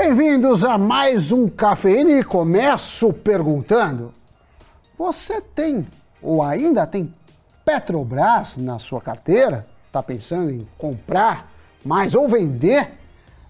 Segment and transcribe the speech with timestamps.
[0.00, 4.14] Bem-vindos a mais um Cafeína e começo perguntando:
[4.96, 5.84] Você tem
[6.22, 7.12] ou ainda tem
[7.64, 9.66] Petrobras na sua carteira?
[9.88, 11.50] Está pensando em comprar
[11.84, 12.92] mais ou vender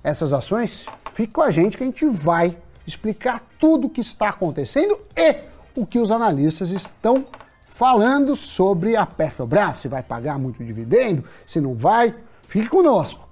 [0.02, 0.86] essas ações?
[1.12, 2.56] Fique com a gente que a gente vai
[2.86, 5.36] explicar tudo o que está acontecendo e
[5.76, 7.26] o que os analistas estão
[7.68, 9.80] falando sobre a Petrobras.
[9.80, 12.14] Se vai pagar muito dividendo, se não vai.
[12.48, 13.27] Fique conosco.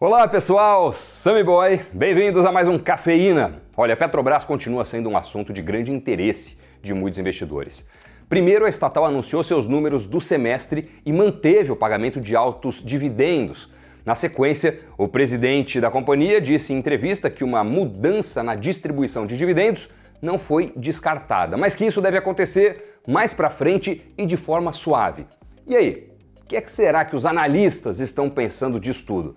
[0.00, 3.60] Olá pessoal, Sammy Boy, bem-vindos a mais um Cafeína.
[3.76, 7.90] Olha, a Petrobras continua sendo um assunto de grande interesse de muitos investidores.
[8.28, 13.72] Primeiro, a estatal anunciou seus números do semestre e manteve o pagamento de altos dividendos.
[14.04, 19.36] Na sequência, o presidente da companhia disse em entrevista que uma mudança na distribuição de
[19.36, 19.88] dividendos
[20.22, 25.26] não foi descartada, mas que isso deve acontecer mais para frente e de forma suave.
[25.66, 26.08] E aí,
[26.40, 29.34] o que, é que será que os analistas estão pensando disso tudo?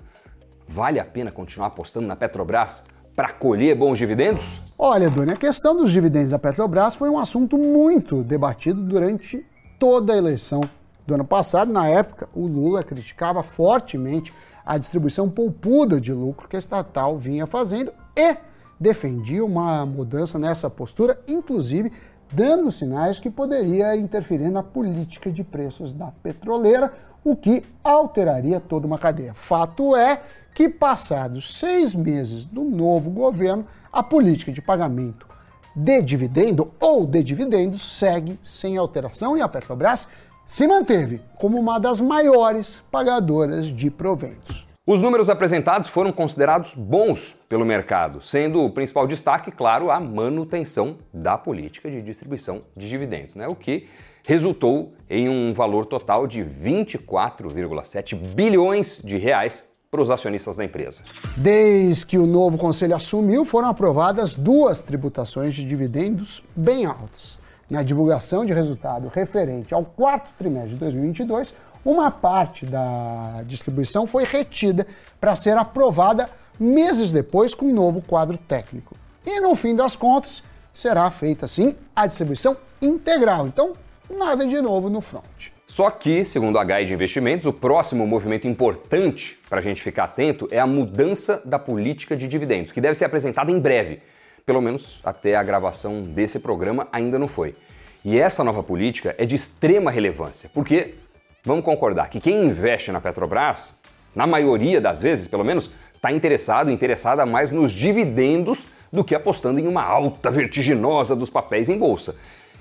[0.74, 4.62] Vale a pena continuar apostando na Petrobras para colher bons dividendos?
[4.78, 9.46] Olha, Doni, a questão dos dividendos da Petrobras foi um assunto muito debatido durante
[9.78, 10.62] toda a eleição
[11.06, 11.74] do ano passado.
[11.74, 14.34] Na época, o Lula criticava fortemente
[14.66, 18.38] a distribuição poupuda de lucro que a estatal vinha fazendo e
[18.80, 21.92] defendia uma mudança nessa postura, inclusive
[22.32, 28.88] dando sinais que poderia interferir na política de preços da petroleira, o que alteraria toda
[28.88, 29.34] uma cadeia.
[29.34, 30.22] Fato é
[30.54, 35.32] que, passados seis meses do novo governo, a política de pagamento
[35.76, 40.08] de dividendo ou de dividendos segue sem alteração e a Petrobras
[40.46, 44.68] se manteve como uma das maiores pagadoras de proventos.
[44.88, 50.98] Os números apresentados foram considerados bons pelo mercado, sendo o principal destaque, claro, a manutenção
[51.14, 53.48] da política de distribuição de dividendos, né?
[53.48, 53.88] o que
[54.26, 61.04] resultou em um valor total de 24,7 bilhões de reais para os acionistas da empresa.
[61.38, 67.38] Desde que o novo conselho assumiu, foram aprovadas duas tributações de dividendos bem altas.
[67.70, 71.54] Na divulgação de resultado referente ao quarto trimestre de 2022,
[71.84, 74.86] uma parte da distribuição foi retida
[75.20, 78.96] para ser aprovada meses depois com um novo quadro técnico.
[79.26, 80.44] E no fim das contas,
[80.74, 83.48] será feita sim a distribuição integral.
[83.48, 83.74] Então,
[84.10, 85.52] nada de novo no front.
[85.68, 90.48] Só que, segundo a Guide Investimentos, o próximo movimento importante para a gente ficar atento
[90.52, 94.02] é a mudança da política de dividendos, que deve ser apresentada em breve.
[94.46, 97.56] Pelo menos até a gravação desse programa ainda não foi.
[98.04, 100.96] E essa nova política é de extrema relevância, porque
[101.44, 103.74] vamos concordar que quem investe na Petrobras,
[104.16, 109.60] na maioria das vezes, pelo menos, está interessado, interessada mais nos dividendos do que apostando
[109.60, 112.16] em uma alta vertiginosa dos papéis em bolsa.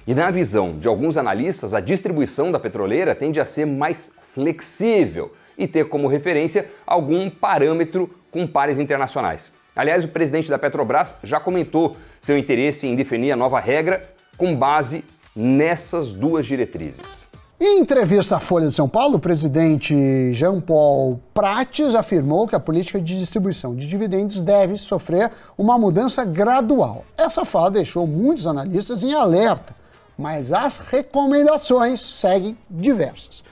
[0.07, 5.33] E na visão de alguns analistas, a distribuição da petroleira tende a ser mais flexível
[5.59, 9.51] e ter como referência algum parâmetro com pares internacionais.
[9.75, 14.03] Aliás, o presidente da Petrobras já comentou seu interesse em definir a nova regra
[14.37, 15.05] com base
[15.35, 17.30] nessas duas diretrizes.
[17.61, 22.61] Em entrevista à Folha de São Paulo, o presidente Jean Paul Prates afirmou que a
[22.61, 27.05] política de distribuição de dividendos deve sofrer uma mudança gradual.
[27.19, 29.79] Essa fala deixou muitos analistas em alerta
[30.21, 33.43] mas as recomendações seguem diversas.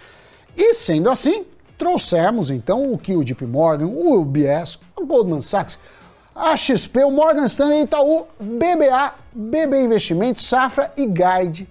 [0.54, 1.46] E sendo assim,
[1.78, 5.78] trouxemos então o que o JP Morgan, o UBS, o Goldman Sachs,
[6.34, 11.66] a XP, o Morgan Stanley, Itaú, BBA, BB Investimentos, Safra e Guide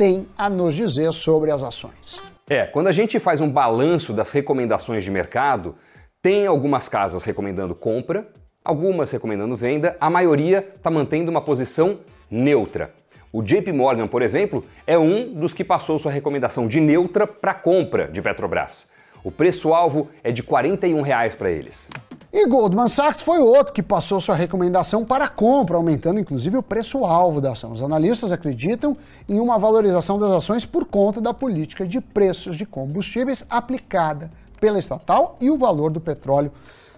[0.00, 2.22] têm a nos dizer sobre as ações.
[2.48, 5.74] É, quando a gente faz um balanço das recomendações de mercado,
[6.22, 8.26] tem algumas casas recomendando compra,
[8.64, 11.98] algumas recomendando venda, a maioria está mantendo uma posição
[12.30, 12.94] neutra.
[13.30, 17.52] O JP Morgan, por exemplo, é um dos que passou sua recomendação de neutra para
[17.52, 18.88] compra de Petrobras.
[19.22, 21.90] O preço-alvo é de 41 reais para eles.
[22.32, 27.40] E Goldman Sachs foi outro que passou sua recomendação para compra, aumentando inclusive o preço-alvo
[27.40, 27.72] da ação.
[27.72, 28.96] Os analistas acreditam
[29.28, 34.30] em uma valorização das ações por conta da política de preços de combustíveis aplicada
[34.60, 36.52] pela estatal e o valor do petróleo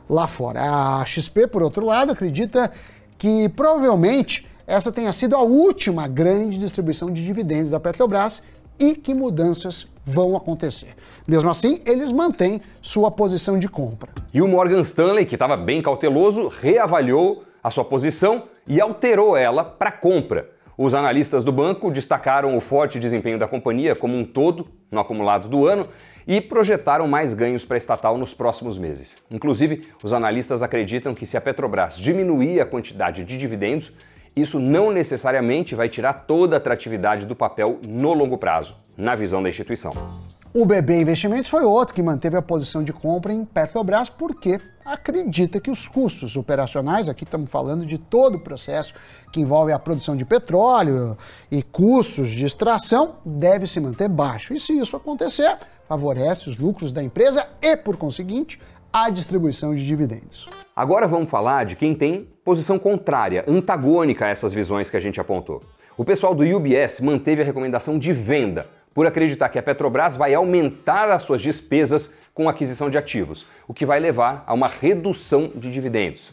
[0.07, 0.61] lá fora.
[1.01, 2.71] A XP, por outro lado, acredita
[3.17, 8.43] que provavelmente essa tenha sido a última grande distribuição de dividendos da Petrobras
[8.79, 10.95] e que mudanças vão acontecer.
[11.27, 14.11] Mesmo assim, eles mantêm sua posição de compra.
[14.33, 19.63] E o Morgan Stanley, que estava bem cauteloso, reavaliou a sua posição e alterou ela
[19.65, 20.51] para compra.
[20.77, 25.49] Os analistas do banco destacaram o forte desempenho da companhia como um todo no acumulado
[25.49, 25.87] do ano
[26.27, 29.15] e projetaram mais ganhos para a estatal nos próximos meses.
[29.31, 33.93] Inclusive, os analistas acreditam que se a Petrobras diminuir a quantidade de dividendos,
[34.35, 39.43] isso não necessariamente vai tirar toda a atratividade do papel no longo prazo, na visão
[39.43, 39.93] da instituição.
[40.55, 45.61] O BB Investimentos foi outro que manteve a posição de compra em Petrobras porque acredita
[45.61, 48.93] que os custos operacionais, aqui estamos falando de todo o processo
[49.33, 51.17] que envolve a produção de petróleo
[51.51, 54.53] e custos de extração, deve se manter baixo.
[54.53, 55.57] E se isso acontecer,
[55.89, 58.59] favorece os lucros da empresa e, por conseguinte,
[58.93, 60.47] a distribuição de dividendos.
[60.77, 65.19] Agora vamos falar de quem tem posição contrária, antagônica a essas visões que a gente
[65.19, 65.63] apontou.
[65.97, 70.35] O pessoal do UBS manteve a recomendação de venda por acreditar que a Petrobras vai
[70.35, 75.51] aumentar as suas despesas com aquisição de ativos, o que vai levar a uma redução
[75.55, 76.31] de dividendos.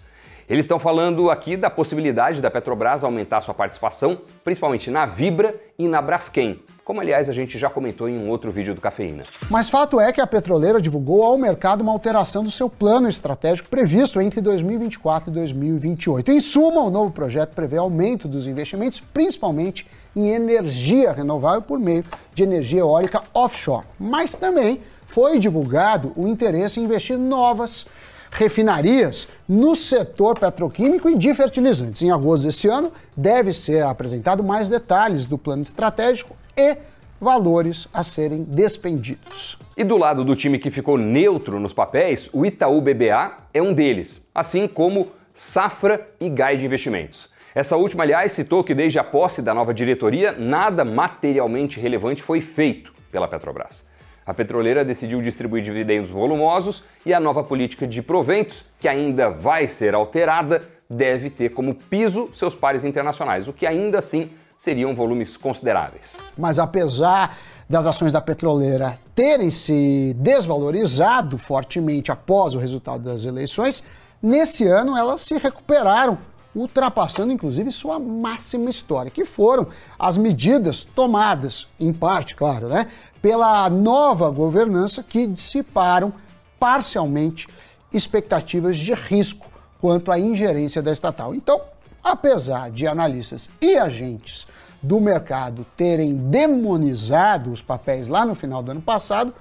[0.50, 5.88] Eles estão falando aqui da possibilidade da Petrobras aumentar sua participação, principalmente na Vibra e
[5.88, 6.60] na Braskem,
[6.90, 9.22] como aliás a gente já comentou em um outro vídeo do Cafeína.
[9.48, 13.70] Mas fato é que a petroleira divulgou ao mercado uma alteração do seu plano estratégico
[13.70, 16.32] previsto entre 2024 e 2028.
[16.32, 22.04] Em suma, o novo projeto prevê aumento dos investimentos, principalmente em energia renovável por meio
[22.34, 23.86] de energia eólica offshore.
[24.00, 27.86] Mas também foi divulgado o interesse em investir novas
[28.32, 32.02] refinarias no setor petroquímico e de fertilizantes.
[32.02, 36.78] Em agosto desse ano, deve ser apresentado mais detalhes do plano estratégico e
[37.20, 39.58] valores a serem despendidos.
[39.76, 43.74] E do lado do time que ficou neutro nos papéis, o Itaú BBA é um
[43.74, 47.30] deles, assim como Safra e Gai de Investimentos.
[47.54, 52.42] Essa última, aliás, citou que desde a posse da nova diretoria, nada materialmente relevante foi
[52.42, 53.84] feito pela Petrobras.
[54.30, 59.68] A petroleira decidiu distribuir dividendos volumosos e a nova política de proventos, que ainda vai
[59.68, 65.36] ser alterada, deve ter como piso seus pares internacionais, o que ainda assim seriam volumes
[65.36, 66.16] consideráveis.
[66.38, 73.84] Mas apesar das ações da petroleira terem se desvalorizado fortemente após o resultado das eleições,
[74.22, 76.20] nesse ano elas se recuperaram
[76.56, 79.68] ultrapassando inclusive sua máxima história, que foram
[79.98, 82.88] as medidas tomadas, em parte, claro, né,
[83.22, 86.14] pela nova governança que dissiparam
[86.60, 87.48] parcialmente
[87.94, 89.48] expectativas de risco
[89.80, 91.34] quanto à ingerência da estatal.
[91.34, 91.62] Então,
[92.04, 94.48] apesar de analistas e agentes
[94.82, 99.34] do mercado terem demonizado os papéis lá no final do ano passado,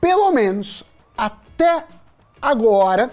[0.00, 0.84] pelo menos
[1.16, 1.84] até
[2.40, 3.10] agora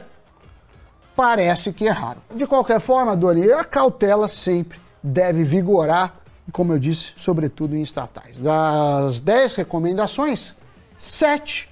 [1.18, 2.22] parece que erraram.
[2.34, 6.16] De qualquer forma, Doni, a cautela sempre deve vigorar,
[6.54, 8.38] como eu disse, sobretudo em estatais.
[8.38, 10.54] Das 10 recomendações,
[10.96, 11.68] 7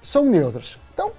[0.00, 0.78] são neutras.
[0.94, 1.10] Então,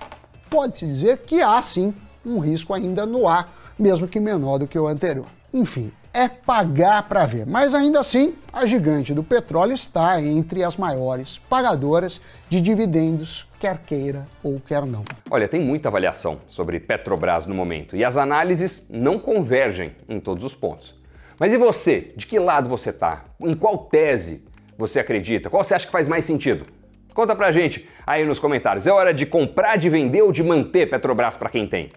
[0.50, 1.94] pode-se dizer que há sim
[2.25, 5.27] um risco ainda no ar, mesmo que menor do que o anterior.
[5.53, 7.46] Enfim, é pagar para ver.
[7.46, 12.19] Mas ainda assim, a gigante do petróleo está entre as maiores pagadoras
[12.50, 15.06] de dividendos, quer queira ou quer não.
[15.30, 20.44] Olha, tem muita avaliação sobre Petrobras no momento e as análises não convergem em todos
[20.44, 20.96] os pontos.
[21.40, 22.14] Mas e você?
[22.16, 23.25] De que lado você está?
[23.40, 24.44] Em qual tese
[24.75, 25.52] você acredita?
[25.52, 26.66] Qual você acha que faz mais sentido?
[27.14, 28.88] Conta pra gente aí nos comentários.
[28.88, 31.92] É hora de comprar, de vender ou de manter Petrobras para quem tem?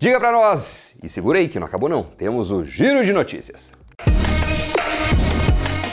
[0.00, 2.04] Diga para nós e segura aí que não acabou não.
[2.04, 3.72] Temos o giro de notícias.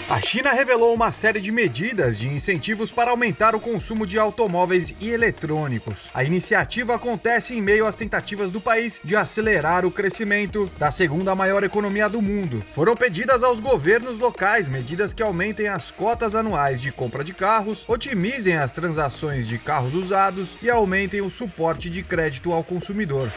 [0.08, 4.96] A China revelou uma série de medidas de incentivos para aumentar o consumo de automóveis
[5.02, 6.08] e eletrônicos.
[6.14, 11.34] A iniciativa acontece em meio às tentativas do país de acelerar o crescimento da segunda
[11.34, 12.64] maior economia do mundo.
[12.76, 17.84] Foram pedidas aos governos locais medidas que aumentem as cotas anuais de compra de carros,
[17.88, 23.32] otimizem as transações de carros usados e aumentem o suporte de crédito ao consumidor.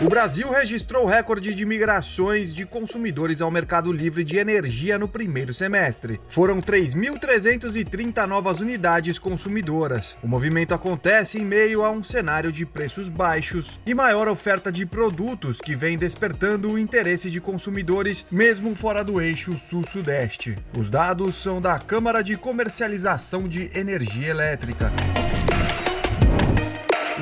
[0.00, 5.52] O Brasil registrou recorde de migrações de consumidores ao mercado livre de energia no primeiro
[5.52, 6.20] semestre.
[6.28, 10.16] Foram 3.330 novas unidades consumidoras.
[10.22, 14.86] O movimento acontece em meio a um cenário de preços baixos e maior oferta de
[14.86, 20.56] produtos que vem despertando o interesse de consumidores mesmo fora do eixo sul-sudeste.
[20.78, 24.92] Os dados são da Câmara de Comercialização de Energia Elétrica.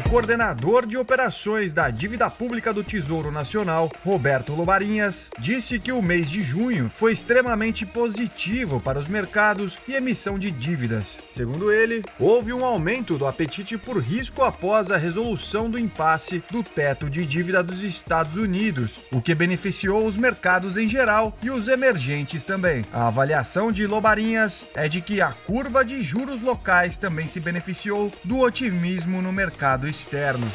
[0.09, 6.31] Coordenador de operações da Dívida Pública do Tesouro Nacional, Roberto Lobarinhas, disse que o mês
[6.31, 11.17] de junho foi extremamente positivo para os mercados e emissão de dívidas.
[11.33, 16.63] Segundo ele, houve um aumento do apetite por risco após a resolução do impasse do
[16.63, 21.67] teto de dívida dos Estados Unidos, o que beneficiou os mercados em geral e os
[21.67, 22.85] emergentes também.
[22.93, 28.13] A avaliação de Lobarinhas é de que a curva de juros locais também se beneficiou
[28.25, 30.51] do otimismo no mercado externo.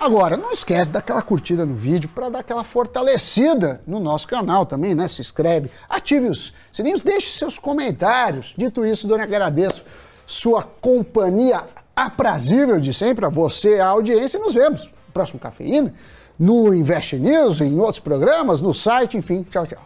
[0.00, 4.94] Agora, não esquece daquela curtida no vídeo para dar aquela fortalecida no nosso canal também,
[4.94, 5.06] né?
[5.08, 8.54] Se inscreve, ative os sininhos, deixe seus comentários.
[8.56, 9.82] Dito isso, Dona, agradeço
[10.26, 15.92] sua companhia aprazível de sempre, a você, a audiência, e nos vemos no próximo Cafeína,
[16.38, 19.42] no Invest News, em outros programas, no site, enfim.
[19.42, 19.82] Tchau, tchau.